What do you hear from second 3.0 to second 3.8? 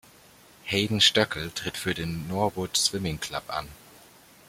Club" an.